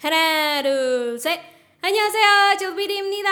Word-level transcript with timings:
하나, 0.00 0.62
둘, 0.62 1.18
셋. 1.20 1.38
안녕하세요. 1.82 2.56
조비디입니다. 2.56 3.28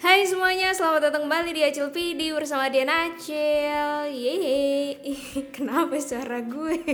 Hai 0.00 0.24
semuanya, 0.24 0.72
selamat 0.72 1.12
datang 1.12 1.28
kembali 1.28 1.52
di 1.52 1.60
Acil 1.68 1.92
PD 1.92 2.32
bersama 2.32 2.72
Diana 2.72 3.12
Acil. 3.12 4.08
Yeay, 4.08 4.96
kenapa 5.52 6.00
suara 6.00 6.40
gue? 6.40 6.80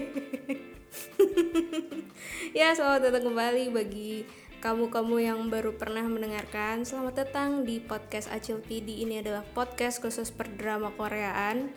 ya, 2.58 2.74
selamat 2.74 3.06
datang 3.06 3.30
kembali 3.30 3.70
bagi 3.70 4.26
kamu-kamu 4.58 5.16
yang 5.22 5.46
baru 5.46 5.78
pernah 5.78 6.02
mendengarkan. 6.02 6.82
Selamat 6.82 7.22
datang 7.22 7.62
di 7.62 7.78
podcast 7.78 8.34
Acil 8.34 8.58
PD. 8.66 9.06
Ini 9.06 9.22
adalah 9.22 9.46
podcast 9.54 10.02
khusus 10.02 10.34
per 10.34 10.50
drama 10.58 10.90
Koreaan 10.98 11.70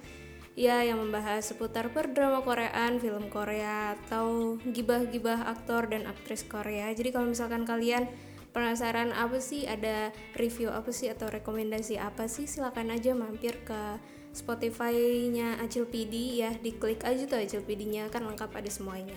ya 0.56 0.82
yang 0.88 1.04
membahas 1.04 1.52
seputar 1.52 1.92
perdrama 1.92 2.40
Koreaan, 2.40 2.98
film 3.04 3.28
Korea 3.28 4.00
atau 4.00 4.56
gibah-gibah 4.64 5.52
aktor 5.52 5.92
dan 5.92 6.08
aktris 6.08 6.48
Korea. 6.48 6.96
Jadi 6.96 7.12
kalau 7.12 7.28
misalkan 7.28 7.68
kalian 7.68 8.08
penasaran 8.56 9.12
apa 9.12 9.44
sih 9.44 9.68
ada 9.68 10.16
review 10.40 10.72
apa 10.72 10.96
sih 10.96 11.12
atau 11.12 11.28
rekomendasi 11.28 12.00
apa 12.00 12.32
sih 12.32 12.48
silakan 12.48 12.96
aja 12.96 13.12
mampir 13.12 13.60
ke 13.68 14.00
Spotify-nya 14.32 15.60
Acil 15.60 15.92
PD 15.92 16.40
ya. 16.40 16.56
Diklik 16.56 17.04
aja 17.04 17.28
tuh 17.28 17.44
Acil 17.44 17.60
PD-nya 17.60 18.08
kan 18.08 18.24
lengkap 18.24 18.56
ada 18.56 18.72
semuanya. 18.72 19.16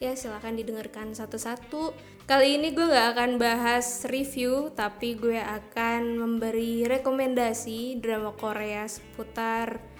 Ya 0.00 0.16
silahkan 0.16 0.56
didengarkan 0.56 1.12
satu-satu. 1.12 1.92
Kali 2.24 2.60
ini 2.60 2.72
gue 2.72 2.86
gak 2.86 3.16
akan 3.16 3.36
bahas 3.36 4.04
review 4.08 4.72
tapi 4.72 5.16
gue 5.20 5.36
akan 5.36 6.16
memberi 6.16 6.84
rekomendasi 6.88 8.00
drama 8.00 8.32
Korea 8.36 8.84
seputar 8.88 9.97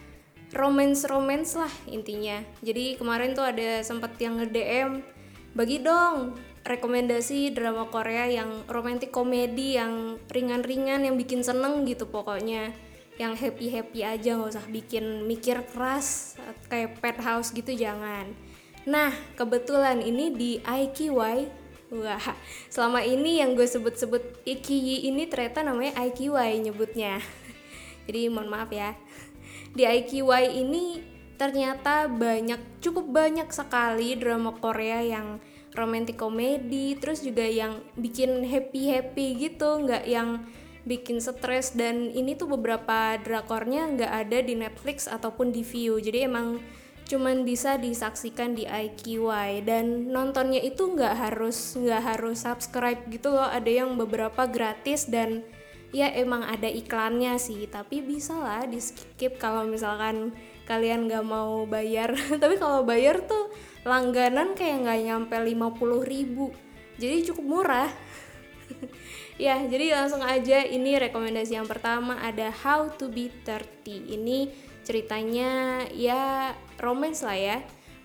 romance 0.56 1.04
romance 1.04 1.56
lah 1.58 1.72
intinya. 1.88 2.40
Jadi 2.64 2.96
kemarin 2.96 3.36
tuh 3.36 3.44
ada 3.44 3.84
sempat 3.84 4.16
yang 4.16 4.40
nge 4.40 4.48
DM 4.48 4.90
bagi 5.52 5.80
dong 5.82 6.36
rekomendasi 6.64 7.56
drama 7.56 7.88
Korea 7.88 8.28
yang 8.28 8.68
romantic 8.68 9.08
komedi 9.08 9.80
yang 9.80 10.20
ringan-ringan 10.28 11.04
yang 11.04 11.16
bikin 11.16 11.40
seneng 11.44 11.84
gitu 11.88 12.08
pokoknya. 12.08 12.72
Yang 13.18 13.32
happy 13.48 13.66
happy 13.72 14.00
aja 14.06 14.38
nggak 14.38 14.52
usah 14.54 14.66
bikin 14.70 15.26
mikir 15.26 15.64
keras 15.74 16.38
kayak 16.70 17.00
pet 17.02 17.18
house 17.20 17.50
gitu 17.52 17.74
jangan. 17.74 18.32
Nah 18.88 19.12
kebetulan 19.36 20.00
ini 20.00 20.32
di 20.32 20.50
IQY 20.64 21.68
Wah, 21.88 22.20
selama 22.68 23.00
ini 23.00 23.40
yang 23.40 23.56
gue 23.56 23.64
sebut-sebut 23.64 24.44
Ikiyi 24.44 25.08
ini 25.08 25.24
ternyata 25.24 25.64
namanya 25.64 25.96
IQY 26.04 26.60
nyebutnya. 26.60 27.16
Jadi 28.04 28.28
mohon 28.28 28.52
maaf 28.52 28.68
ya 28.68 28.92
di 29.78 29.86
IQY 29.86 30.58
ini 30.66 31.06
ternyata 31.38 32.10
banyak 32.10 32.82
cukup 32.82 33.14
banyak 33.14 33.46
sekali 33.54 34.18
drama 34.18 34.50
Korea 34.58 34.98
yang 35.06 35.38
romantic 35.78 36.18
komedi 36.18 36.98
terus 36.98 37.22
juga 37.22 37.46
yang 37.46 37.78
bikin 37.94 38.42
happy 38.42 38.90
happy 38.90 39.38
gitu 39.38 39.86
nggak 39.86 40.02
yang 40.10 40.42
bikin 40.88 41.20
stres. 41.22 41.76
Dan 41.76 42.10
ini 42.10 42.34
tuh 42.34 42.50
beberapa 42.50 43.20
drakornya 43.20 43.86
nggak 43.92 44.12
ada 44.26 44.38
di 44.40 44.56
Netflix 44.56 45.04
ataupun 45.04 45.52
di 45.52 45.60
View. 45.60 46.00
Jadi 46.00 46.24
emang 46.24 46.58
cuman 47.08 47.44
bisa 47.44 47.80
disaksikan 47.80 48.52
di 48.52 48.68
IQY 48.68 49.64
dan 49.64 50.12
nontonnya 50.12 50.60
itu 50.60 50.92
nggak 50.92 51.16
harus 51.16 51.76
nggak 51.76 52.02
harus 52.02 52.42
subscribe 52.42 53.04
gitu 53.12 53.36
loh. 53.36 53.46
Ada 53.46 53.84
yang 53.84 53.94
beberapa 54.00 54.48
gratis 54.48 55.06
dan 55.06 55.44
ya 55.88 56.12
emang 56.12 56.44
ada 56.44 56.68
iklannya 56.68 57.40
sih 57.40 57.64
tapi 57.64 58.04
bisa 58.04 58.36
lah 58.36 58.68
di 58.68 58.76
skip 58.76 59.40
kalau 59.40 59.64
misalkan 59.64 60.36
kalian 60.68 61.08
nggak 61.08 61.24
mau 61.24 61.64
bayar. 61.64 62.12
Tapi 62.42 62.60
kalau 62.60 62.84
bayar 62.84 63.24
tuh 63.24 63.48
langganan 63.88 64.52
kayak 64.52 64.84
nggak 64.84 65.00
nyampe 65.08 65.36
50 65.40 66.04
ribu. 66.04 66.52
Jadi 67.00 67.16
cukup 67.32 67.44
murah. 67.48 67.88
Ya 69.38 69.54
jadi 69.62 69.94
langsung 69.94 70.18
aja 70.18 70.66
ini 70.66 70.98
rekomendasi 70.98 71.54
yang 71.54 71.70
pertama 71.70 72.18
ada 72.18 72.50
How 72.50 72.90
to 72.98 73.06
be 73.06 73.30
30 73.46 73.86
ini 74.18 74.50
ceritanya 74.82 75.86
ya 75.94 76.50
romance 76.82 77.22
lah 77.22 77.38
ya. 77.38 77.58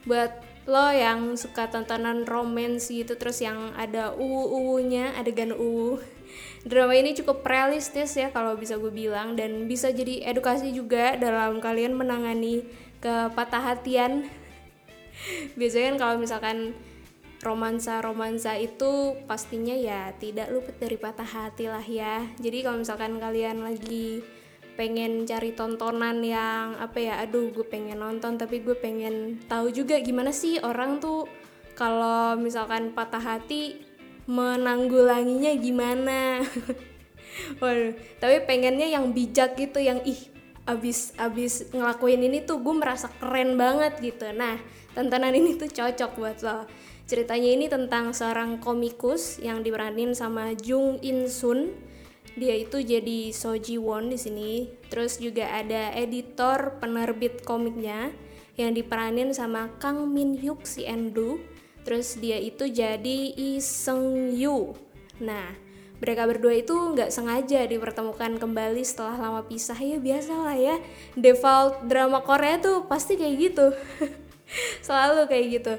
Buat 0.05 0.45
lo 0.69 0.93
yang 0.93 1.33
suka 1.33 1.73
tontonan 1.73 2.29
romance 2.29 2.93
gitu 2.93 3.17
terus 3.17 3.41
yang 3.41 3.73
ada 3.73 4.13
uwu-uwunya 4.13 5.17
adegan 5.17 5.57
uwu 5.57 5.97
drama 6.63 6.95
ini 6.95 7.11
cukup 7.15 7.43
realistis 7.43 8.15
ya 8.15 8.31
kalau 8.31 8.55
bisa 8.55 8.79
gue 8.79 8.91
bilang 8.91 9.35
dan 9.35 9.67
bisa 9.67 9.91
jadi 9.91 10.27
edukasi 10.31 10.71
juga 10.71 11.19
dalam 11.19 11.59
kalian 11.59 11.95
menangani 11.95 12.63
kepatah-hatian 13.03 14.27
biasanya 15.59 15.93
kan 15.93 15.97
kalau 15.99 16.15
misalkan 16.19 16.57
romansa-romansa 17.43 18.55
itu 18.55 19.19
pastinya 19.27 19.75
ya 19.75 20.15
tidak 20.15 20.47
luput 20.49 20.79
dari 20.79 20.95
patah 20.95 21.27
hati 21.27 21.67
lah 21.67 21.83
ya. 21.83 22.23
Jadi 22.39 22.63
kalau 22.63 22.79
misalkan 22.79 23.19
kalian 23.19 23.67
lagi 23.67 24.23
pengen 24.73 25.27
cari 25.29 25.53
tontonan 25.53 26.25
yang 26.25 26.73
apa 26.81 26.97
ya 26.97 27.13
aduh 27.21 27.53
gue 27.53 27.61
pengen 27.61 28.01
nonton 28.01 28.41
tapi 28.41 28.65
gue 28.65 28.73
pengen 28.73 29.37
tahu 29.45 29.69
juga 29.69 30.01
gimana 30.01 30.33
sih 30.33 30.57
orang 30.65 30.97
tuh 30.97 31.29
kalau 31.77 32.33
misalkan 32.41 32.89
patah 32.89 33.21
hati 33.21 33.77
menanggulanginya 34.29 35.51
gimana? 35.59 36.41
Waduh, 37.61 37.97
tapi 38.21 38.45
pengennya 38.45 38.87
yang 38.87 39.11
bijak 39.11 39.57
gitu 39.57 39.81
yang 39.81 39.99
ih 40.05 40.33
abis 40.63 41.11
abis 41.19 41.67
ngelakuin 41.75 42.23
ini 42.23 42.39
tuh 42.47 42.63
gue 42.63 42.75
merasa 42.75 43.11
keren 43.19 43.59
banget 43.59 43.99
gitu. 43.99 44.31
Nah 44.31 44.55
tontonan 44.95 45.35
ini 45.35 45.59
tuh 45.59 45.67
cocok 45.67 46.11
buat 46.15 46.39
lo. 46.39 46.63
Ceritanya 47.03 47.49
ini 47.51 47.67
tentang 47.67 48.15
seorang 48.15 48.63
komikus 48.63 49.43
yang 49.43 49.59
diperanin 49.59 50.15
sama 50.15 50.55
Jung 50.55 51.03
In 51.03 51.27
Sun. 51.27 51.75
Dia 52.39 52.55
itu 52.55 52.79
jadi 52.79 53.29
Soji 53.35 53.75
Won 53.75 54.07
di 54.07 54.15
sini. 54.15 54.71
Terus 54.87 55.19
juga 55.19 55.51
ada 55.51 55.91
editor 55.99 56.79
penerbit 56.79 57.43
komiknya 57.43 58.15
yang 58.55 58.71
diperanin 58.71 59.35
sama 59.35 59.67
Kang 59.83 60.07
Min 60.15 60.39
Hyuk 60.39 60.63
si 60.63 60.87
Endu 60.87 61.43
terus 61.83 62.15
dia 62.19 62.39
itu 62.39 62.67
jadi 62.67 63.35
Lee 63.35 63.59
Seung 63.59 64.31
Yu. 64.35 64.75
Nah 65.19 65.63
mereka 66.03 66.27
berdua 66.27 66.51
itu 66.59 66.75
nggak 66.75 67.15
sengaja 67.15 67.63
dipertemukan 67.63 68.35
kembali 68.35 68.83
setelah 68.83 69.15
lama 69.15 69.47
pisah. 69.47 69.79
Ya 69.79 70.03
biasa 70.03 70.35
lah 70.35 70.57
ya. 70.59 70.75
Default 71.15 71.87
drama 71.87 72.19
Korea 72.19 72.59
tuh 72.59 72.83
pasti 72.91 73.15
kayak 73.15 73.35
gitu. 73.39 73.71
Selalu 74.85 75.31
kayak 75.31 75.45
gitu. 75.47 75.73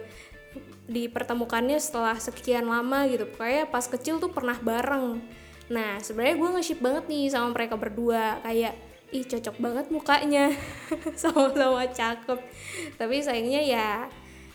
Dipertemukannya 0.89 1.77
setelah 1.77 2.17
sekian 2.17 2.65
lama 2.65 3.05
gitu. 3.05 3.29
Kayak 3.37 3.69
pas 3.69 3.85
kecil 3.85 4.17
tuh 4.17 4.33
pernah 4.33 4.57
bareng. 4.57 5.21
Nah 5.69 6.01
sebenarnya 6.01 6.41
gue 6.41 6.49
nge-ship 6.57 6.81
banget 6.81 7.05
nih 7.05 7.29
sama 7.29 7.53
mereka 7.53 7.77
berdua. 7.77 8.41
Kayak 8.41 8.81
ih 9.13 9.29
cocok 9.29 9.57
banget 9.61 9.87
mukanya. 9.93 10.57
Sama-sama 11.21 11.85
cakep. 11.85 12.41
Tapi 12.97 13.21
sayangnya 13.21 13.61
ya 13.61 13.91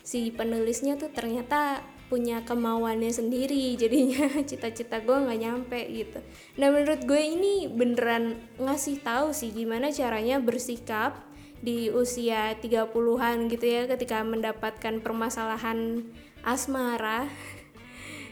si 0.10 0.34
penulisnya 0.34 0.98
tuh 0.98 1.14
ternyata 1.14 1.86
punya 2.10 2.42
kemauannya 2.42 3.14
sendiri 3.14 3.78
jadinya 3.78 4.26
cita-cita 4.50 5.06
gue 5.06 5.14
nggak 5.14 5.40
nyampe 5.46 5.78
gitu. 5.94 6.18
Nah 6.58 6.74
menurut 6.74 7.06
gue 7.06 7.22
ini 7.22 7.70
beneran 7.70 8.42
ngasih 8.58 9.06
tahu 9.06 9.30
sih 9.38 9.54
gimana 9.54 9.94
caranya 9.94 10.42
bersikap 10.42 11.22
di 11.62 11.94
usia 11.94 12.58
30-an 12.58 13.54
gitu 13.54 13.66
ya 13.70 13.86
ketika 13.86 14.26
mendapatkan 14.26 14.98
permasalahan 15.06 16.02
asmara. 16.42 17.30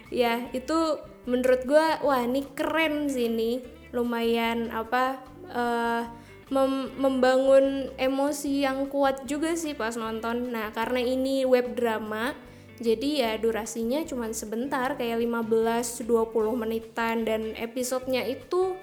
Ya 0.07 0.47
itu 0.55 1.03
menurut 1.27 1.67
gue 1.67 1.87
wah 1.99 2.23
ini 2.23 2.47
keren 2.55 3.11
sih 3.11 3.27
ini. 3.27 3.59
Lumayan 3.91 4.71
apa 4.71 5.19
uh, 5.51 6.07
mem 6.47 6.95
membangun 6.95 7.91
emosi 7.99 8.63
yang 8.63 8.87
kuat 8.87 9.27
juga 9.27 9.55
sih 9.59 9.75
pas 9.75 9.99
nonton. 9.99 10.51
Nah, 10.51 10.71
karena 10.71 11.03
ini 11.03 11.43
web 11.43 11.75
drama, 11.75 12.31
jadi 12.79 13.09
ya 13.25 13.31
durasinya 13.41 14.05
cuma 14.07 14.31
sebentar 14.31 14.95
kayak 14.95 15.19
15-20 15.19 16.07
menitan 16.55 17.25
dan 17.27 17.57
episodenya 17.57 18.23
itu 18.23 18.77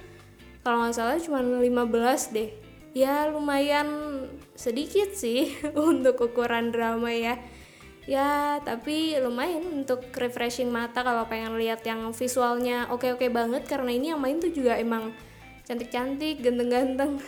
kalau 0.60 0.84
nggak 0.84 0.96
salah 0.96 1.16
cuma 1.20 1.40
15 1.40 2.36
deh. 2.36 2.50
Ya 2.94 3.26
lumayan 3.26 3.88
sedikit 4.54 5.16
sih 5.16 5.54
untuk 5.90 6.20
ukuran 6.20 6.68
drama 6.74 7.10
ya. 7.10 7.40
Ya, 8.04 8.60
tapi 8.60 9.16
lumayan 9.16 9.80
untuk 9.80 10.12
refreshing 10.12 10.68
mata 10.68 11.00
kalau 11.00 11.24
pengen 11.24 11.56
lihat 11.56 11.80
yang 11.88 12.12
visualnya 12.12 12.84
oke-oke 12.92 13.32
banget 13.32 13.64
karena 13.64 13.88
ini 13.96 14.12
yang 14.12 14.20
main 14.20 14.36
tuh 14.36 14.52
juga 14.52 14.76
emang 14.76 15.16
cantik-cantik 15.64 16.40
ganteng-ganteng. 16.44 17.20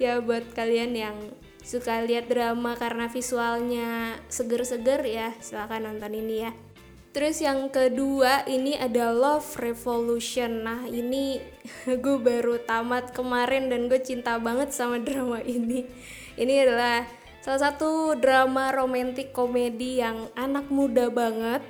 Ya 0.00 0.16
buat 0.16 0.56
kalian 0.56 0.96
yang 0.96 1.16
suka 1.60 2.00
lihat 2.00 2.32
drama 2.32 2.72
karena 2.72 3.12
visualnya 3.12 4.16
seger-seger 4.32 5.04
ya 5.04 5.36
silahkan 5.44 5.84
nonton 5.84 6.16
ini 6.16 6.48
ya. 6.48 6.52
Terus 7.10 7.42
yang 7.42 7.74
kedua 7.74 8.46
ini 8.46 8.78
ada 8.78 9.10
Love 9.10 9.58
Revolution. 9.58 10.62
Nah 10.64 10.86
ini 10.86 11.42
gue 12.02 12.16
baru 12.16 12.62
tamat 12.62 13.10
kemarin 13.12 13.68
dan 13.68 13.90
gue 13.90 14.00
cinta 14.00 14.38
banget 14.38 14.70
sama 14.72 15.02
drama 15.02 15.42
ini. 15.42 15.84
Ini 16.38 16.54
adalah 16.64 17.04
salah 17.42 17.70
satu 17.70 18.14
drama 18.16 18.70
romantik 18.70 19.34
komedi 19.34 20.00
yang 20.00 20.30
anak 20.38 20.70
muda 20.72 21.10
banget 21.10 21.60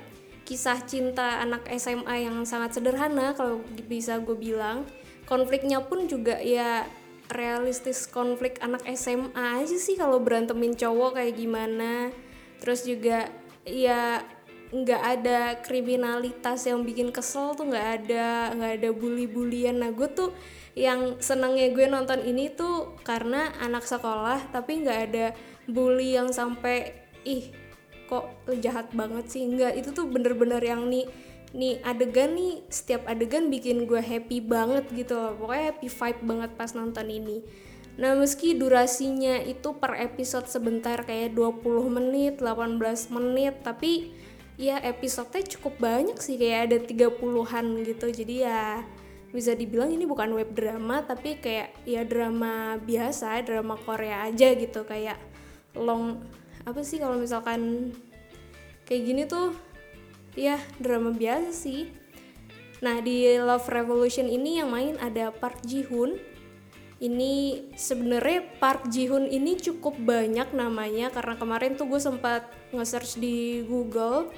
kisah 0.43 0.83
cinta 0.83 1.39
anak 1.43 1.69
SMA 1.77 2.27
yang 2.27 2.43
sangat 2.43 2.77
sederhana 2.77 3.33
kalau 3.37 3.61
bisa 3.85 4.19
gue 4.21 4.35
bilang. 4.35 4.87
Konfliknya 5.29 5.79
pun 5.85 6.11
juga 6.11 6.41
ya 6.43 6.83
realistis 7.31 8.03
konflik 8.11 8.59
anak 8.59 8.83
SMA 8.99 9.63
aja 9.63 9.77
sih 9.79 9.95
kalau 9.95 10.19
berantemin 10.19 10.75
cowok 10.75 11.21
kayak 11.21 11.39
gimana. 11.39 12.11
Terus 12.59 12.83
juga 12.83 13.31
ya 13.63 14.21
nggak 14.71 15.03
ada 15.03 15.39
kriminalitas 15.59 16.63
yang 16.63 16.87
bikin 16.87 17.11
kesel 17.11 17.51
tuh 17.59 17.67
nggak 17.67 17.87
ada 18.01 18.55
nggak 18.55 18.73
ada 18.79 18.89
bully-bulian 18.95 19.83
nah 19.83 19.91
gue 19.91 20.07
tuh 20.07 20.31
yang 20.79 21.19
senangnya 21.19 21.67
gue 21.75 21.91
nonton 21.91 22.23
ini 22.23 22.47
tuh 22.55 22.95
karena 23.03 23.51
anak 23.59 23.83
sekolah 23.83 24.39
tapi 24.55 24.79
nggak 24.79 24.99
ada 25.11 25.35
bully 25.67 26.15
yang 26.15 26.31
sampai 26.31 26.95
ih 27.27 27.51
kok 28.11 28.27
jahat 28.59 28.91
banget 28.91 29.31
sih? 29.31 29.47
Nggak 29.47 29.79
itu 29.79 29.89
tuh 29.95 30.11
bener-bener 30.11 30.59
yang 30.59 30.91
nih 30.91 31.07
nih 31.55 31.79
adegan 31.83 32.35
nih 32.35 32.63
setiap 32.67 33.07
adegan 33.07 33.47
bikin 33.47 33.87
gue 33.87 34.03
happy 34.03 34.43
banget 34.43 34.83
gitu 34.91 35.15
loh. 35.15 35.39
Pokoknya 35.39 35.71
happy 35.71 35.87
vibe 35.87 36.21
banget 36.27 36.51
pas 36.59 36.71
nonton 36.75 37.07
ini. 37.07 37.39
Nah 37.95 38.15
meski 38.19 38.55
durasinya 38.55 39.39
itu 39.39 39.75
per 39.79 39.95
episode 39.95 40.51
sebentar 40.51 41.07
kayak 41.07 41.31
20 41.35 41.63
menit 41.87 42.43
18 42.43 43.15
menit 43.15 43.63
tapi 43.63 44.11
ya 44.59 44.79
episodenya 44.83 45.47
cukup 45.55 45.79
banyak 45.79 46.19
sih 46.19 46.35
kayak 46.35 46.59
ada 46.67 46.77
30-an 46.83 47.65
gitu. 47.87 48.07
Jadi 48.11 48.35
ya 48.43 48.83
bisa 49.31 49.55
dibilang 49.55 49.91
ini 49.95 50.03
bukan 50.03 50.35
web 50.35 50.51
drama 50.51 51.07
tapi 51.07 51.39
kayak 51.39 51.87
ya 51.87 52.03
drama 52.03 52.75
biasa 52.75 53.39
drama 53.47 53.79
Korea 53.79 54.27
aja 54.27 54.51
gitu 54.51 54.83
kayak 54.83 55.15
long 55.79 56.19
apa 56.65 56.81
sih 56.85 57.01
kalau 57.01 57.17
misalkan 57.17 57.91
kayak 58.85 59.03
gini 59.07 59.23
tuh 59.25 59.55
ya 60.37 60.59
drama 60.77 61.11
biasa 61.11 61.51
sih. 61.51 61.89
Nah 62.81 62.97
di 63.01 63.37
Love 63.37 63.69
Revolution 63.69 64.25
ini 64.25 64.57
yang 64.61 64.73
main 64.73 64.97
ada 64.97 65.29
Park 65.29 65.61
Ji 65.65 65.85
Hoon 65.85 66.17
ini 67.01 67.65
sebenarnya 67.73 68.45
Park 68.61 68.93
Ji 68.93 69.09
Hoon 69.09 69.25
ini 69.25 69.57
cukup 69.57 69.97
banyak 69.97 70.53
namanya 70.53 71.09
karena 71.09 71.33
kemarin 71.33 71.73
tuh 71.73 71.89
gue 71.89 71.97
sempat 71.97 72.45
nge-search 72.69 73.17
di 73.17 73.65
Google. 73.65 74.29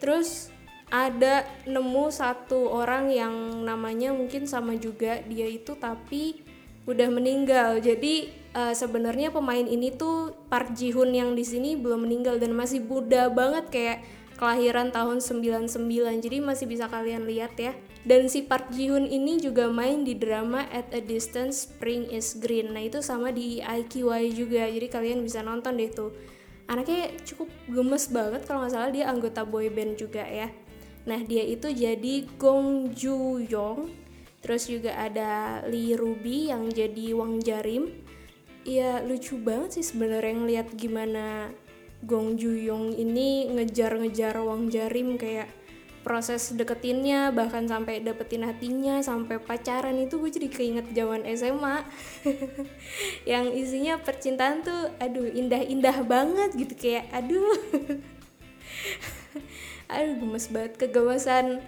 Terus 0.00 0.48
ada 0.88 1.44
nemu 1.68 2.08
satu 2.08 2.72
orang 2.72 3.12
yang 3.12 3.34
namanya 3.68 4.16
mungkin 4.16 4.48
sama 4.48 4.78
juga 4.80 5.20
dia 5.28 5.44
itu 5.44 5.76
tapi 5.76 6.45
udah 6.86 7.08
meninggal. 7.10 7.82
Jadi 7.82 8.30
uh, 8.54 8.72
sebenarnya 8.72 9.34
pemain 9.34 9.66
ini 9.66 9.92
tuh 9.92 10.32
Park 10.46 10.72
Ji 10.78 10.94
Hoon 10.94 11.12
yang 11.12 11.34
di 11.34 11.42
sini 11.42 11.74
belum 11.74 12.06
meninggal 12.06 12.38
dan 12.38 12.54
masih 12.54 12.80
muda 12.80 13.28
banget 13.28 13.68
kayak 13.68 13.98
kelahiran 14.36 14.92
tahun 14.92 15.24
99 15.24 15.72
jadi 16.20 16.44
masih 16.44 16.66
bisa 16.70 16.86
kalian 16.86 17.26
lihat 17.26 17.58
ya. 17.58 17.74
Dan 18.06 18.30
si 18.30 18.46
Park 18.46 18.70
Ji 18.70 18.86
Hoon 18.86 19.10
ini 19.10 19.42
juga 19.42 19.66
main 19.66 20.06
di 20.06 20.14
drama 20.14 20.62
At 20.70 20.94
a 20.94 21.02
Distance 21.02 21.66
Spring 21.66 22.06
is 22.06 22.38
Green. 22.38 22.70
Nah 22.70 22.86
itu 22.86 23.02
sama 23.02 23.34
di 23.34 23.58
IQY 23.58 24.30
juga. 24.30 24.70
Jadi 24.70 24.86
kalian 24.86 25.26
bisa 25.26 25.42
nonton 25.42 25.74
deh 25.74 25.90
tuh. 25.90 26.14
Anaknya 26.70 27.14
cukup 27.26 27.50
gemes 27.66 28.10
banget 28.10 28.46
kalau 28.46 28.62
nggak 28.62 28.74
salah 28.74 28.90
dia 28.94 29.10
anggota 29.10 29.42
boy 29.42 29.66
band 29.70 29.98
juga 29.98 30.22
ya. 30.22 30.54
Nah 31.06 31.22
dia 31.22 31.42
itu 31.42 31.66
jadi 31.70 32.26
Gong 32.38 32.94
Ju 32.94 33.42
Yong 33.42 34.05
terus 34.40 34.68
juga 34.68 34.94
ada 34.96 35.62
Lee 35.68 35.96
Ruby 35.96 36.50
yang 36.52 36.68
jadi 36.70 37.16
Wang 37.16 37.40
Jarim. 37.42 37.92
Ya 38.66 38.98
lucu 38.98 39.38
banget 39.38 39.78
sih 39.78 39.86
sebenarnya 39.86 40.34
ngeliat 40.42 40.68
gimana 40.74 41.54
Gong 42.02 42.34
Juyong 42.34 42.98
ini 42.98 43.46
ngejar-ngejar 43.54 44.42
Wang 44.42 44.68
Jarim 44.68 45.14
kayak 45.16 45.48
proses 46.06 46.54
deketinnya 46.54 47.34
bahkan 47.34 47.66
sampai 47.66 47.98
dapetin 47.98 48.46
hatinya 48.46 49.02
sampai 49.02 49.42
pacaran 49.42 49.98
itu 49.98 50.22
gue 50.22 50.30
jadi 50.30 50.46
keinget 50.46 50.86
zaman 50.94 51.26
SMA 51.34 51.82
yang 53.30 53.50
isinya 53.50 53.98
percintaan 53.98 54.62
tuh 54.62 54.94
aduh 55.02 55.26
indah-indah 55.26 56.06
banget 56.06 56.54
gitu 56.54 56.74
kayak 56.78 57.10
aduh. 57.10 57.42
Aduh 59.86 60.18
gemes 60.18 60.50
banget 60.50 60.72
kegemesan 60.82 61.62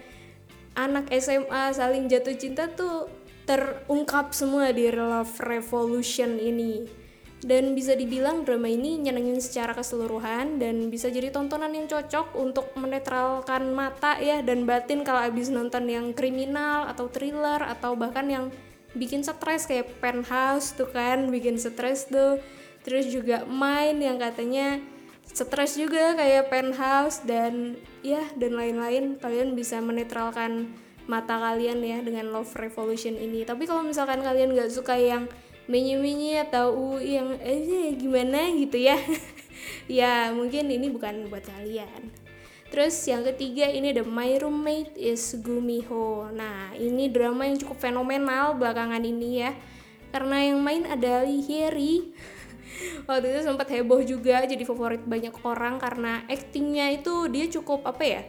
anak 0.77 1.09
SMA 1.17 1.73
saling 1.73 2.05
jatuh 2.09 2.35
cinta 2.37 2.69
tuh 2.69 3.09
terungkap 3.49 4.29
semua 4.37 4.69
di 4.69 4.85
Love 4.93 5.41
Revolution 5.41 6.37
ini. 6.37 6.85
Dan 7.39 7.71
bisa 7.71 7.95
dibilang 7.95 8.43
drama 8.43 8.67
ini 8.67 8.99
nyenengin 8.99 9.39
secara 9.39 9.71
keseluruhan 9.71 10.59
dan 10.59 10.91
bisa 10.91 11.07
jadi 11.07 11.31
tontonan 11.31 11.71
yang 11.71 11.87
cocok 11.87 12.35
untuk 12.35 12.75
menetralkan 12.75 13.71
mata 13.71 14.19
ya 14.19 14.43
dan 14.43 14.67
batin 14.67 15.07
kalau 15.07 15.23
abis 15.23 15.47
nonton 15.47 15.87
yang 15.87 16.11
kriminal 16.11 16.83
atau 16.91 17.07
thriller 17.07 17.63
atau 17.63 17.95
bahkan 17.95 18.27
yang 18.27 18.45
bikin 18.91 19.23
stres 19.23 19.71
kayak 19.71 19.87
penthouse 20.03 20.75
tuh 20.75 20.91
kan 20.91 21.31
bikin 21.31 21.55
stres 21.55 22.11
tuh. 22.11 22.43
Terus 22.83 23.07
juga 23.07 23.47
main 23.47 23.95
yang 23.95 24.19
katanya 24.19 24.83
stres 25.31 25.77
juga 25.77 26.17
kayak 26.17 26.49
penthouse 26.49 27.23
dan 27.23 27.77
ya 28.01 28.23
dan 28.35 28.57
lain-lain. 28.57 29.17
Kalian 29.21 29.53
bisa 29.53 29.79
menetralkan 29.79 30.73
mata 31.09 31.41
kalian 31.41 31.81
ya 31.81 31.99
dengan 32.05 32.29
Love 32.29 32.53
Revolution 32.57 33.17
ini. 33.17 33.41
Tapi 33.45 33.65
kalau 33.65 33.81
misalkan 33.81 34.21
kalian 34.21 34.53
gak 34.53 34.69
suka 34.69 34.93
yang 34.93 35.25
menye-menye 35.69 36.45
atau 36.49 36.97
yang 37.01 37.37
eh 37.41 37.93
gimana? 37.97 38.53
gitu 38.53 38.77
ya. 38.77 38.97
Ya 39.89 40.31
mungkin 40.31 40.71
ini 40.71 40.87
bukan 40.87 41.27
buat 41.27 41.43
kalian. 41.43 42.13
Terus 42.69 42.95
yang 43.09 43.25
ketiga 43.25 43.65
ini 43.65 43.91
ada 43.91 44.05
My 44.05 44.37
Roommate 44.37 44.93
is 44.95 45.33
Gumiho. 45.41 46.29
Nah 46.31 46.71
ini 46.77 47.09
drama 47.09 47.49
yang 47.49 47.57
cukup 47.57 47.81
fenomenal 47.81 48.55
belakangan 48.55 49.01
ini 49.01 49.43
ya. 49.43 49.51
Karena 50.09 50.37
yang 50.41 50.59
main 50.61 50.85
ada 50.89 51.23
Lee 51.25 51.41
Hyeri. 51.45 52.13
Waktu 53.07 53.25
itu 53.33 53.39
sempat 53.45 53.67
heboh 53.69 54.01
juga 54.01 54.45
jadi 54.45 54.63
favorit 54.63 55.03
banyak 55.03 55.35
orang 55.43 55.77
karena 55.77 56.23
aktingnya 56.31 56.95
itu 56.95 57.27
dia 57.27 57.45
cukup 57.51 57.85
apa 57.85 58.03
ya? 58.05 58.21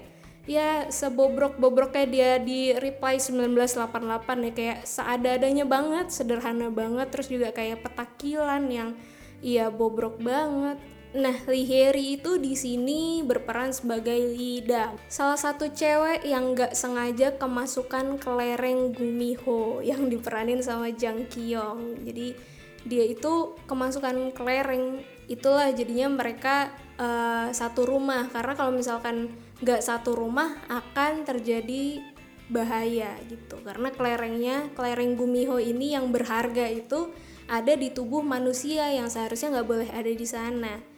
ya 0.50 0.88
sebobrok-bobroknya 0.90 2.06
dia 2.10 2.30
di 2.42 2.74
Reply 2.74 3.22
1988 3.22 4.50
ya 4.50 4.52
kayak 4.56 4.78
seada-adanya 4.82 5.62
banget, 5.68 6.10
sederhana 6.10 6.72
banget 6.72 7.06
terus 7.12 7.28
juga 7.30 7.54
kayak 7.54 7.86
petakilan 7.86 8.62
yang 8.66 8.98
iya 9.44 9.68
bobrok 9.70 10.18
banget. 10.18 10.82
Nah, 11.10 11.34
Liheri 11.50 12.22
itu 12.22 12.38
di 12.38 12.54
sini 12.54 13.26
berperan 13.26 13.74
sebagai 13.74 14.14
Lida, 14.14 14.94
salah 15.10 15.34
satu 15.34 15.66
cewek 15.66 16.22
yang 16.22 16.54
gak 16.54 16.78
sengaja 16.78 17.34
kemasukan 17.34 18.14
ke 18.14 18.30
lereng 18.30 18.94
Gumiho 18.94 19.82
yang 19.82 20.06
diperanin 20.06 20.62
sama 20.62 20.94
Jang 20.94 21.26
Kyung. 21.26 21.98
Jadi 22.06 22.38
dia 22.86 23.02
itu 23.10 23.58
kemasukan 23.66 24.30
ke 24.30 24.42
lereng, 24.46 25.02
itulah 25.26 25.74
jadinya 25.74 26.14
mereka 26.14 26.70
uh, 26.94 27.50
satu 27.50 27.90
rumah. 27.90 28.30
Karena 28.30 28.54
kalau 28.54 28.70
misalkan 28.70 29.34
nggak 29.66 29.82
satu 29.82 30.14
rumah 30.14 30.62
akan 30.70 31.26
terjadi 31.26 32.06
bahaya 32.54 33.18
gitu. 33.26 33.58
Karena 33.66 33.90
kelerengnya 33.90 34.70
kelereng 34.78 35.18
Gumiho 35.18 35.58
ini 35.58 35.90
yang 35.90 36.14
berharga 36.14 36.70
itu 36.70 37.10
ada 37.50 37.74
di 37.74 37.90
tubuh 37.90 38.22
manusia 38.22 38.94
yang 38.94 39.10
seharusnya 39.10 39.58
nggak 39.58 39.66
boleh 39.66 39.90
ada 39.90 40.12
di 40.14 40.22
sana 40.22 40.89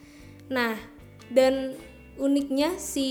nah 0.53 0.77
dan 1.33 1.73
uniknya 2.21 2.77
si 2.77 3.09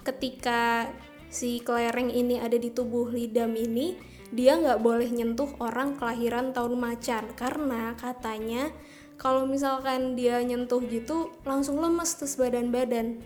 ketika 0.00 0.88
si 1.28 1.60
kelereng 1.60 2.08
ini 2.08 2.40
ada 2.40 2.56
di 2.56 2.72
tubuh 2.72 3.12
lidam 3.12 3.52
ini 3.52 3.96
dia 4.32 4.56
nggak 4.56 4.80
boleh 4.80 5.12
nyentuh 5.12 5.52
orang 5.60 6.00
kelahiran 6.00 6.56
tahun 6.56 6.80
macan. 6.80 7.36
Karena 7.36 7.92
katanya 8.00 8.72
kalau 9.20 9.44
misalkan 9.44 10.16
dia 10.16 10.40
nyentuh 10.40 10.80
gitu 10.88 11.28
langsung 11.44 11.78
lemes 11.78 12.16
terus 12.16 12.40
badan-badan. 12.40 13.20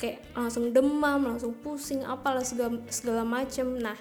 Kayak 0.00 0.24
langsung 0.32 0.72
demam 0.72 1.24
langsung 1.24 1.52
pusing 1.60 2.04
apalah 2.08 2.44
segala, 2.44 2.80
segala 2.88 3.22
macem. 3.24 3.76
Nah 3.76 3.96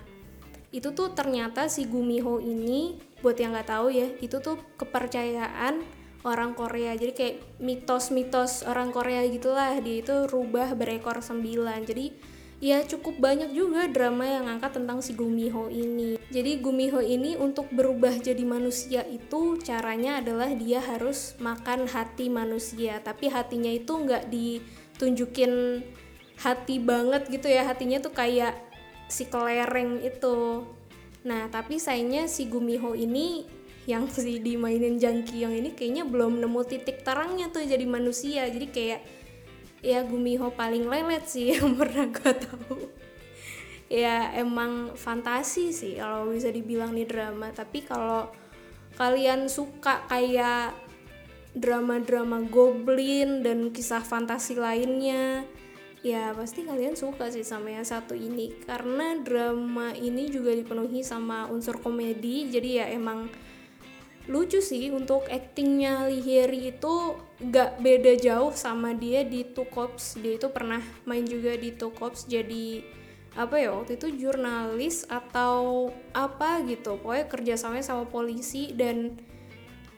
itu 0.72 0.96
tuh 0.96 1.12
ternyata 1.12 1.68
si 1.68 1.88
Gumiho 1.88 2.40
ini 2.40 3.00
buat 3.20 3.36
yang 3.36 3.56
nggak 3.56 3.72
tahu 3.72 3.88
ya 3.92 4.12
itu 4.20 4.40
tuh 4.44 4.60
kepercayaan 4.76 5.84
orang 6.26 6.58
Korea. 6.58 6.98
Jadi 6.98 7.14
kayak 7.14 7.36
mitos-mitos 7.62 8.66
orang 8.66 8.90
Korea 8.90 9.22
gitulah. 9.30 9.78
Dia 9.80 10.02
itu 10.02 10.26
rubah 10.26 10.74
berekor 10.74 11.22
sembilan. 11.22 11.86
Jadi 11.86 12.06
ya 12.64 12.82
cukup 12.82 13.22
banyak 13.22 13.54
juga 13.54 13.86
drama 13.92 14.26
yang 14.26 14.50
angkat 14.50 14.82
tentang 14.82 15.00
si 15.06 15.14
Gumiho 15.14 15.70
ini. 15.70 16.18
Jadi 16.34 16.58
Gumiho 16.60 17.00
ini 17.04 17.38
untuk 17.38 17.70
berubah 17.70 18.18
jadi 18.18 18.42
manusia 18.42 19.06
itu 19.06 19.62
caranya 19.62 20.20
adalah 20.24 20.50
dia 20.58 20.82
harus 20.82 21.38
makan 21.38 21.86
hati 21.86 22.28
manusia. 22.34 23.00
Tapi 23.06 23.30
hatinya 23.30 23.70
itu 23.70 23.94
nggak 23.94 24.28
di 24.34 24.60
tunjukin 24.98 25.86
hati 26.42 26.82
banget 26.82 27.30
gitu 27.30 27.48
ya. 27.48 27.70
Hatinya 27.70 28.02
tuh 28.02 28.12
kayak 28.12 28.58
si 29.06 29.30
kelereng 29.30 30.02
itu. 30.02 30.66
Nah 31.26 31.50
tapi 31.54 31.78
sayangnya 31.78 32.26
si 32.26 32.50
Gumiho 32.50 32.98
ini 32.98 33.46
yang 33.86 34.10
si 34.10 34.42
dimainin 34.42 34.98
Jangki 34.98 35.46
yang 35.46 35.54
ini 35.54 35.78
kayaknya 35.78 36.10
belum 36.10 36.42
nemu 36.42 36.62
titik 36.66 37.06
terangnya 37.06 37.54
tuh 37.54 37.62
jadi 37.62 37.86
manusia. 37.86 38.50
Jadi 38.50 38.68
kayak 38.74 39.02
ya 39.86 40.02
Gumiho 40.02 40.50
paling 40.58 40.90
lelet 40.90 41.26
sih 41.30 41.52
yang 41.58 41.78
pernah 41.78 42.10
gue 42.10 42.34
tahu. 42.34 42.78
Ya 43.86 44.34
emang 44.34 44.98
fantasi 44.98 45.70
sih 45.70 46.02
kalau 46.02 46.34
bisa 46.34 46.50
dibilang 46.50 46.98
nih 46.98 47.06
drama. 47.06 47.54
Tapi 47.54 47.86
kalau 47.86 48.34
kalian 48.98 49.46
suka 49.46 50.10
kayak 50.10 50.74
drama-drama 51.54 52.42
goblin 52.50 53.46
dan 53.46 53.72
kisah 53.72 54.04
fantasi 54.04 54.60
lainnya 54.60 55.48
ya 56.06 56.38
pasti 56.38 56.62
kalian 56.62 56.94
suka 56.94 57.30
sih 57.30 57.46
sama 57.46 57.70
yang 57.70 57.86
satu 57.86 58.18
ini. 58.18 58.50
Karena 58.66 59.14
drama 59.22 59.94
ini 59.94 60.26
juga 60.34 60.58
dipenuhi 60.58 61.06
sama 61.06 61.46
unsur 61.54 61.78
komedi. 61.78 62.50
Jadi 62.50 62.82
ya 62.82 62.90
emang 62.90 63.30
lucu 64.26 64.58
sih 64.58 64.90
untuk 64.90 65.30
aktingnya 65.30 66.10
Liheri 66.10 66.74
itu 66.74 67.20
gak 67.38 67.78
beda 67.78 68.18
jauh 68.18 68.54
sama 68.58 68.98
dia 68.98 69.22
di 69.22 69.46
Two 69.46 69.70
Cops. 69.70 70.18
Dia 70.18 70.42
itu 70.42 70.50
pernah 70.50 70.82
main 71.06 71.26
juga 71.26 71.54
di 71.54 71.74
Two 71.74 71.94
Cops 71.94 72.26
jadi 72.26 72.82
apa 73.36 73.60
ya 73.60 73.76
waktu 73.76 74.00
itu 74.00 74.16
jurnalis 74.16 75.06
atau 75.12 75.90
apa 76.16 76.64
gitu. 76.66 76.98
Pokoknya 76.98 77.26
kerjasamanya 77.30 77.86
sama 77.86 78.10
polisi 78.10 78.74
dan 78.74 79.20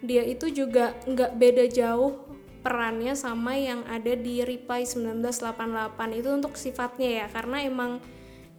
dia 0.04 0.22
itu 0.28 0.52
juga 0.52 0.94
nggak 1.08 1.32
beda 1.38 1.66
jauh 1.72 2.28
perannya 2.62 3.16
sama 3.16 3.56
yang 3.56 3.88
ada 3.88 4.12
di 4.14 4.44
Reply 4.44 4.84
1988 4.84 6.20
itu 6.20 6.30
untuk 6.36 6.54
sifatnya 6.60 7.24
ya 7.24 7.26
karena 7.32 7.64
emang 7.64 8.04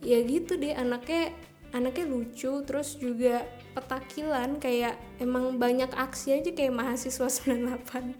ya 0.01 0.23
gitu 0.25 0.57
deh 0.57 0.73
anaknya 0.73 1.35
anaknya 1.73 2.09
lucu 2.09 2.65
terus 2.65 2.97
juga 2.97 3.45
petakilan 3.77 4.57
kayak 4.59 4.97
emang 5.21 5.61
banyak 5.61 5.93
aksi 5.93 6.41
aja 6.41 6.51
kayak 6.53 6.75
mahasiswa 6.75 7.29
98 7.45 8.17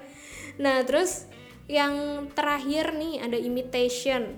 nah 0.62 0.84
terus 0.84 1.30
yang 1.70 2.26
terakhir 2.34 2.98
nih 2.98 3.22
ada 3.22 3.38
imitation. 3.38 4.34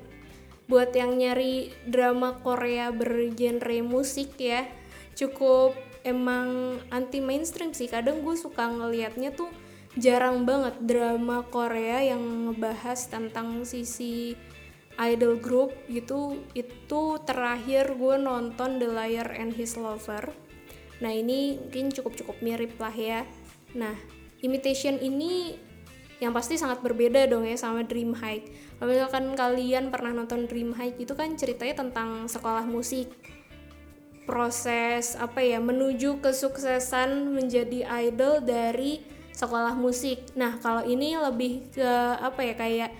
Buat 0.68 0.92
yang 0.92 1.16
nyari 1.16 1.72
drama 1.88 2.36
Korea 2.44 2.92
bergenre 2.92 3.80
musik 3.80 4.36
ya 4.36 4.68
cukup 5.16 5.72
emang 6.04 6.76
anti 6.92 7.24
mainstream 7.24 7.72
sih. 7.72 7.88
Kadang 7.88 8.20
gue 8.20 8.36
suka 8.36 8.68
ngelihatnya 8.68 9.32
tuh 9.32 9.48
jarang 9.96 10.44
banget 10.44 10.76
drama 10.84 11.40
Korea 11.48 12.04
yang 12.04 12.52
ngebahas 12.52 13.08
tentang 13.08 13.64
sisi 13.64 14.36
idol 15.10 15.38
group 15.42 15.74
gitu 15.90 16.42
itu 16.54 17.02
terakhir 17.26 17.98
gue 17.98 18.16
nonton 18.20 18.78
The 18.78 18.88
Liar 18.88 19.34
and 19.34 19.56
His 19.56 19.74
Lover 19.74 20.30
Nah 21.02 21.10
ini 21.10 21.58
mungkin 21.58 21.90
cukup-cukup 21.90 22.38
mirip 22.40 22.78
lah 22.78 22.94
ya. 22.94 23.26
Nah 23.74 23.98
imitation 24.40 25.02
ini 25.02 25.58
yang 26.22 26.30
pasti 26.30 26.54
sangat 26.54 26.78
berbeda 26.78 27.26
dong 27.26 27.42
ya 27.42 27.58
sama 27.58 27.82
Dream 27.82 28.14
High. 28.14 28.46
Kalau 28.78 28.86
misalkan 28.86 29.34
kalian 29.34 29.90
pernah 29.90 30.14
nonton 30.14 30.46
Dream 30.46 30.70
High 30.78 30.94
itu 31.02 31.18
kan 31.18 31.34
ceritanya 31.34 31.82
tentang 31.82 32.30
sekolah 32.30 32.62
musik. 32.62 33.10
Proses 34.22 35.18
apa 35.18 35.42
ya 35.42 35.58
menuju 35.58 36.22
kesuksesan 36.22 37.34
menjadi 37.34 37.90
idol 38.06 38.38
dari 38.38 39.02
sekolah 39.34 39.74
musik. 39.74 40.30
Nah, 40.38 40.62
kalau 40.62 40.86
ini 40.86 41.18
lebih 41.18 41.74
ke 41.74 41.90
apa 42.22 42.46
ya 42.46 42.54
kayak 42.54 42.90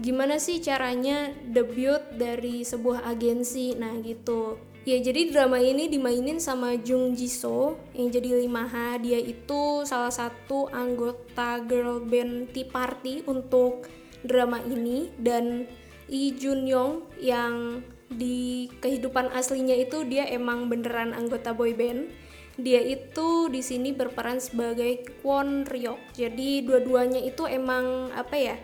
gimana 0.00 0.40
sih 0.40 0.62
caranya 0.64 1.32
debut 1.44 2.00
dari 2.16 2.64
sebuah 2.64 3.04
agensi. 3.04 3.76
Nah, 3.76 3.96
gitu. 4.00 4.56
Ya 4.82 4.98
jadi 4.98 5.30
drama 5.30 5.62
ini 5.62 5.86
dimainin 5.86 6.42
sama 6.42 6.74
Jung 6.74 7.14
Jisoo 7.14 7.78
yang 7.94 8.10
jadi 8.10 8.42
Limaha. 8.42 8.98
Dia 8.98 9.22
itu 9.22 9.86
salah 9.86 10.10
satu 10.10 10.66
anggota 10.74 11.62
girl 11.62 12.02
band 12.02 12.50
Tea 12.50 12.66
Party 12.66 13.22
untuk 13.30 13.86
drama 14.26 14.58
ini 14.66 15.06
dan 15.22 15.70
Lee 16.10 16.34
Jun 16.34 16.66
Yong 16.66 17.14
yang 17.22 17.86
di 18.10 18.66
kehidupan 18.82 19.30
aslinya 19.30 19.78
itu 19.78 20.02
dia 20.02 20.26
emang 20.26 20.66
beneran 20.66 21.14
anggota 21.14 21.54
boy 21.54 21.78
band. 21.78 22.10
Dia 22.58 22.82
itu 22.82 23.48
di 23.54 23.62
sini 23.62 23.94
berperan 23.94 24.42
sebagai 24.42 25.06
Kwon 25.22 25.62
Ryok. 25.62 26.18
Jadi 26.18 26.66
dua-duanya 26.66 27.22
itu 27.22 27.46
emang 27.46 28.10
apa 28.12 28.34
ya? 28.34 28.56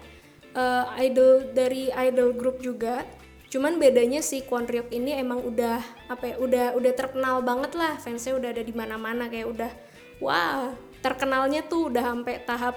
Uh, 0.59 0.91
idol 0.99 1.55
dari 1.55 1.87
idol 1.95 2.35
group 2.35 2.59
juga. 2.59 3.07
Cuman 3.47 3.79
bedanya 3.79 4.19
si 4.19 4.43
Kwon 4.43 4.67
Ryuk 4.67 4.91
ini 4.91 5.15
emang 5.15 5.38
udah 5.47 5.79
apa 6.11 6.35
ya 6.35 6.37
udah 6.43 6.67
udah 6.75 6.93
terkenal 6.99 7.47
banget 7.47 7.79
lah. 7.79 7.95
Fansnya 8.03 8.35
udah 8.35 8.50
ada 8.50 8.67
di 8.67 8.75
mana-mana 8.75 9.31
kayak 9.31 9.55
udah 9.55 9.71
wah 10.19 10.75
terkenalnya 10.99 11.62
tuh 11.62 11.95
udah 11.95 12.03
sampai 12.11 12.43
tahap 12.43 12.75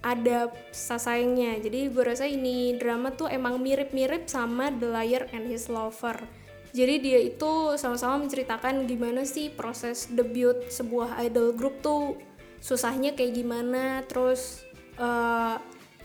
ada 0.00 0.48
sasaingnya. 0.72 1.60
Jadi 1.60 1.92
gue 1.92 2.04
rasa 2.04 2.24
ini 2.24 2.72
drama 2.80 3.12
tuh 3.12 3.28
emang 3.28 3.60
mirip-mirip 3.60 4.24
sama 4.26 4.72
The 4.72 4.88
Liar 4.88 5.28
and 5.36 5.44
His 5.44 5.68
Lover. 5.68 6.16
Jadi 6.72 6.94
dia 7.02 7.20
itu 7.20 7.76
sama-sama 7.76 8.22
menceritakan 8.22 8.86
gimana 8.86 9.26
sih 9.26 9.50
proses 9.52 10.08
debut 10.08 10.70
sebuah 10.70 11.20
idol 11.26 11.52
group 11.52 11.82
tuh 11.84 12.16
susahnya 12.62 13.16
kayak 13.16 13.42
gimana 13.42 14.06
terus 14.06 14.62
uh, 15.00 15.58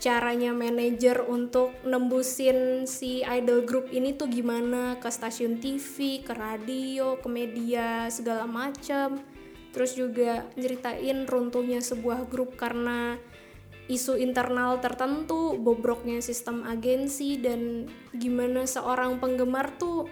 caranya 0.06 0.54
manajer 0.54 1.18
untuk 1.26 1.74
nembusin 1.82 2.86
si 2.86 3.26
idol 3.26 3.66
group 3.66 3.90
ini 3.90 4.14
tuh 4.14 4.30
gimana? 4.30 4.94
Ke 5.02 5.10
stasiun 5.10 5.58
TV, 5.58 6.22
ke 6.22 6.30
radio, 6.30 7.18
ke 7.18 7.26
media 7.26 8.06
segala 8.06 8.46
macam. 8.46 9.18
Terus 9.74 9.98
juga 9.98 10.46
ceritain 10.54 11.26
runtuhnya 11.26 11.82
sebuah 11.82 12.30
grup 12.30 12.54
karena 12.54 13.18
isu 13.90 14.14
internal 14.22 14.78
tertentu, 14.78 15.58
bobroknya 15.58 16.22
sistem 16.22 16.62
agensi 16.62 17.42
dan 17.42 17.90
gimana 18.14 18.62
seorang 18.62 19.18
penggemar 19.18 19.74
tuh 19.74 20.06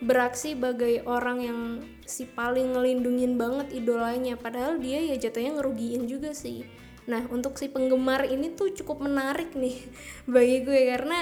beraksi 0.00 0.56
sebagai 0.56 1.04
orang 1.04 1.38
yang 1.44 1.60
si 2.08 2.24
paling 2.24 2.72
ngelindungin 2.72 3.36
banget 3.36 3.76
idolanya. 3.76 4.40
Padahal 4.40 4.80
dia 4.80 5.04
ya 5.04 5.20
jatuhnya 5.20 5.60
ngerugiin 5.60 6.08
juga 6.08 6.32
sih 6.32 6.64
Nah, 7.04 7.28
untuk 7.28 7.60
si 7.60 7.68
penggemar 7.68 8.24
ini 8.24 8.56
tuh 8.56 8.72
cukup 8.72 9.04
menarik 9.04 9.52
nih 9.52 9.76
bagi 10.32 10.64
gue 10.64 10.80
karena 10.88 11.18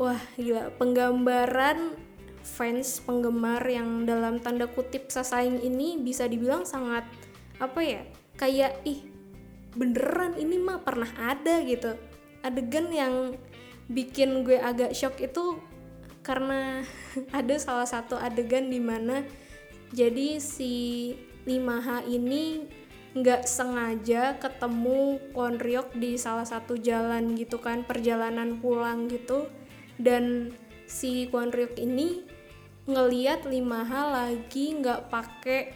wah 0.00 0.20
gila 0.34 0.74
penggambaran 0.80 1.94
fans 2.40 3.04
penggemar 3.04 3.62
yang 3.68 4.08
dalam 4.08 4.40
tanda 4.40 4.66
kutip 4.66 5.12
sasaing 5.12 5.60
ini 5.60 6.00
bisa 6.00 6.24
dibilang 6.24 6.64
sangat 6.64 7.04
apa 7.60 7.80
ya 7.84 8.02
kayak 8.40 8.80
ih 8.88 9.04
beneran 9.76 10.34
ini 10.40 10.56
mah 10.58 10.82
pernah 10.82 11.10
ada 11.20 11.62
gitu. 11.62 11.94
Adegan 12.40 12.88
yang 12.90 13.36
bikin 13.92 14.42
gue 14.42 14.56
agak 14.56 14.96
shock 14.96 15.20
itu 15.20 15.60
karena 16.24 16.82
ada 17.38 17.54
salah 17.60 17.86
satu 17.86 18.16
adegan 18.18 18.72
di 18.72 18.80
mana 18.82 19.22
jadi 19.90 20.38
si 20.38 21.14
5H 21.44 22.06
ini 22.06 22.64
nggak 23.10 23.42
sengaja 23.42 24.38
ketemu 24.38 25.18
Konryok 25.34 25.98
di 25.98 26.14
salah 26.14 26.46
satu 26.46 26.78
jalan 26.78 27.34
gitu 27.34 27.58
kan 27.58 27.82
perjalanan 27.82 28.62
pulang 28.62 29.10
gitu. 29.10 29.50
Dan 29.98 30.54
si 30.86 31.26
Konryok 31.26 31.74
ini 31.76 32.22
ngeliat 32.86 33.46
lima 33.46 33.82
hal 33.82 34.14
lagi 34.14 34.78
nggak 34.78 35.10
pakai 35.10 35.74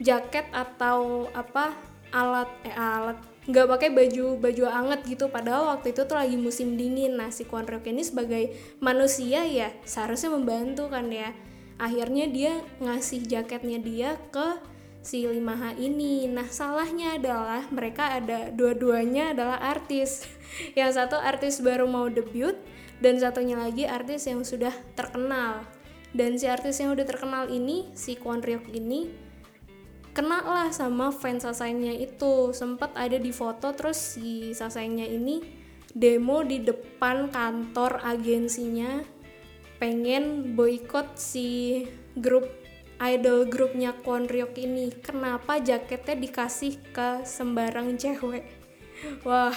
jaket 0.00 0.48
atau 0.52 1.28
apa 1.32 1.72
alat 2.14 2.50
eh 2.62 2.76
alat 2.76 3.18
nggak 3.44 3.68
pakai 3.76 3.88
baju 3.92 4.36
baju 4.36 4.64
anget 4.68 5.00
gitu. 5.08 5.32
Padahal 5.32 5.76
waktu 5.76 5.96
itu 5.96 6.04
tuh 6.04 6.16
lagi 6.20 6.36
musim 6.36 6.76
dingin. 6.76 7.16
Nah 7.16 7.32
si 7.32 7.48
Konryok 7.48 7.88
ini 7.88 8.04
sebagai 8.04 8.52
manusia 8.84 9.44
ya 9.48 9.72
seharusnya 9.88 10.36
membantu 10.36 10.92
kan 10.92 11.08
ya. 11.08 11.32
Akhirnya 11.80 12.28
dia 12.30 12.60
ngasih 12.78 13.26
jaketnya 13.26 13.82
dia 13.82 14.10
ke 14.30 14.73
si 15.04 15.28
5H 15.28 15.76
ini. 15.76 16.24
Nah, 16.26 16.48
salahnya 16.48 17.20
adalah 17.20 17.68
mereka 17.68 18.16
ada 18.16 18.48
dua-duanya 18.48 19.36
adalah 19.36 19.60
artis. 19.60 20.24
Yang 20.78 20.98
satu 20.98 21.20
artis 21.20 21.60
baru 21.60 21.84
mau 21.84 22.08
debut 22.08 22.56
dan 22.98 23.20
satunya 23.20 23.60
lagi 23.60 23.84
artis 23.84 24.24
yang 24.24 24.42
sudah 24.42 24.72
terkenal. 24.96 25.68
Dan 26.14 26.40
si 26.40 26.46
artis 26.48 26.78
yang 26.78 26.94
udah 26.94 27.02
terkenal 27.02 27.50
ini, 27.50 27.90
si 27.92 28.14
Kwon 28.14 28.38
Ryuk 28.38 28.70
ini 28.70 29.10
kena 30.14 30.46
lah 30.46 30.70
sama 30.70 31.10
fans 31.10 31.42
sasaingnya 31.42 31.90
itu. 31.90 32.54
Sempat 32.54 32.94
ada 32.94 33.18
di 33.18 33.34
foto 33.34 33.74
terus 33.74 33.98
si 33.98 34.54
sasaingnya 34.54 35.10
ini 35.10 35.42
demo 35.90 36.46
di 36.46 36.62
depan 36.62 37.34
kantor 37.34 38.02
agensinya 38.06 39.02
pengen 39.82 40.54
boykot 40.54 41.18
si 41.18 41.82
grup 42.14 42.46
idol 43.04 43.44
grupnya 43.44 43.92
Kwon-ryuk 43.92 44.56
ini 44.56 44.88
kenapa 45.04 45.60
jaketnya 45.60 46.16
dikasih 46.16 46.80
ke 46.96 47.28
sembarang 47.28 48.00
cewek? 48.00 48.48
Wah 49.28 49.52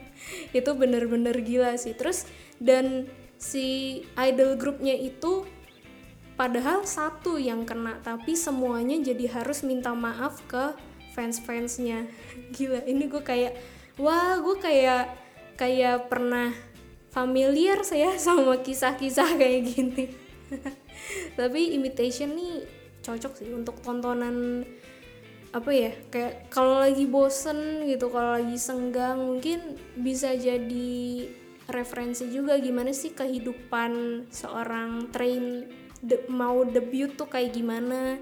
itu 0.58 0.70
bener-bener 0.74 1.38
gila 1.46 1.78
sih. 1.78 1.94
Terus 1.94 2.26
dan 2.58 3.06
si 3.38 4.00
idol 4.18 4.58
grupnya 4.58 4.92
itu 4.98 5.46
padahal 6.34 6.88
satu 6.88 7.36
yang 7.36 7.68
kena 7.68 8.00
tapi 8.02 8.32
semuanya 8.34 8.96
jadi 9.00 9.40
harus 9.40 9.62
minta 9.62 9.94
maaf 9.94 10.42
ke 10.50 10.74
fans-fansnya. 11.14 12.10
Gila 12.56 12.82
ini 12.90 13.06
gue 13.06 13.22
kayak 13.22 13.54
wah 14.00 14.40
gue 14.42 14.56
kayak 14.58 15.14
kayak 15.54 16.08
pernah 16.08 16.50
familiar 17.12 17.84
saya 17.84 18.16
sama 18.16 18.58
kisah-kisah 18.64 19.36
kayak 19.38 19.60
gini. 19.68 20.04
Tapi 21.38 21.76
imitation 21.78 22.34
nih 22.34 22.79
cocok 23.00 23.32
sih 23.36 23.50
untuk 23.52 23.80
tontonan 23.80 24.64
apa 25.50 25.70
ya 25.74 25.90
kayak 26.14 26.46
kalau 26.46 26.78
lagi 26.78 27.10
bosen 27.10 27.82
gitu 27.90 28.06
kalau 28.06 28.38
lagi 28.38 28.54
senggang 28.54 29.18
mungkin 29.18 29.74
bisa 29.98 30.30
jadi 30.38 31.26
referensi 31.70 32.30
juga 32.30 32.58
gimana 32.58 32.90
sih 32.94 33.14
kehidupan 33.14 34.24
seorang 34.30 35.10
train 35.10 35.66
de 36.00 36.16
mau 36.28 36.66
debut 36.66 37.12
tuh 37.14 37.30
kayak 37.30 37.54
gimana. 37.54 38.18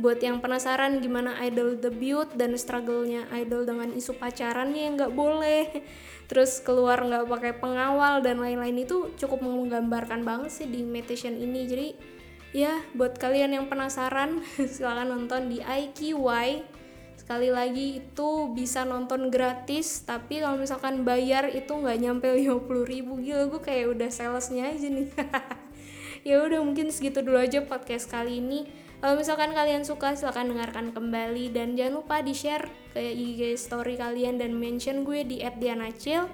Buat 0.00 0.22
yang 0.22 0.38
penasaran 0.40 1.02
gimana 1.02 1.36
idol 1.44 1.76
debut 1.76 2.30
dan 2.38 2.54
struggle-nya 2.56 3.26
idol 3.36 3.66
dengan 3.66 3.90
isu 3.92 4.16
pacarannya 4.16 4.86
yang 4.86 4.94
nggak 4.96 5.12
boleh 5.12 5.66
terus 6.30 6.62
keluar 6.62 7.02
nggak 7.02 7.26
pakai 7.26 7.52
pengawal 7.58 8.22
dan 8.22 8.38
lain-lain 8.38 8.86
itu 8.86 9.12
cukup 9.18 9.42
menggambarkan 9.42 10.22
banget 10.22 10.50
sih 10.54 10.66
di 10.70 10.86
imitation 10.86 11.34
ini. 11.34 11.66
Jadi 11.66 11.88
ya 12.50 12.82
buat 12.98 13.14
kalian 13.18 13.54
yang 13.54 13.66
penasaran 13.70 14.42
silahkan 14.74 15.06
nonton 15.06 15.50
di 15.50 15.62
IQY 15.62 16.66
sekali 17.30 17.46
lagi 17.54 18.02
itu 18.02 18.50
bisa 18.50 18.82
nonton 18.82 19.30
gratis 19.30 20.02
tapi 20.02 20.42
kalau 20.42 20.58
misalkan 20.58 21.06
bayar 21.06 21.46
itu 21.46 21.70
nggak 21.70 22.02
nyampe 22.02 22.26
50 22.42 22.90
ribu. 22.90 23.22
Gila 23.22 23.46
gue 23.46 23.62
kayak 23.62 23.86
udah 23.94 24.10
salesnya 24.10 24.66
aja 24.74 24.90
nih. 24.90 25.06
Ya 26.20 26.36
udah 26.44 26.60
mungkin 26.60 26.92
segitu 26.92 27.24
dulu 27.24 27.40
aja 27.40 27.64
podcast 27.64 28.04
kali 28.04 28.44
ini. 28.44 28.68
Kalau 29.00 29.16
misalkan 29.16 29.56
kalian 29.56 29.88
suka 29.88 30.12
silahkan 30.12 30.44
dengarkan 30.44 30.92
kembali. 30.92 31.48
Dan 31.48 31.80
jangan 31.80 32.04
lupa 32.04 32.20
di 32.20 32.36
share 32.36 32.68
ke 32.92 33.00
IG 33.00 33.56
story 33.56 33.96
kalian 33.96 34.36
dan 34.36 34.52
mention 34.52 35.08
gue 35.08 35.24
di 35.24 35.40
@dianacil. 35.40 36.28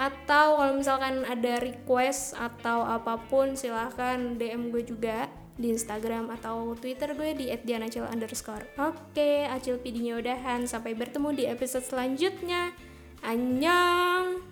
Atau 0.00 0.56
kalau 0.56 0.72
misalkan 0.72 1.28
ada 1.28 1.60
request 1.60 2.32
atau 2.32 2.88
apa 2.88 3.20
pun 3.28 3.60
silahkan 3.60 4.40
DM 4.40 4.72
gue 4.72 4.88
juga 4.88 5.28
di 5.56 5.72
Instagram 5.72 6.28
atau 6.36 6.76
Twitter 6.76 7.16
gue 7.16 7.32
di 7.32 7.48
@dianacil 7.48 8.04
underscore. 8.06 8.68
Oke, 8.76 9.48
acil 9.48 9.80
videonya 9.80 10.20
udahan. 10.20 10.68
Sampai 10.68 10.92
bertemu 10.92 11.32
di 11.32 11.44
episode 11.48 11.84
selanjutnya. 11.88 12.76
Annyeong! 13.24 14.44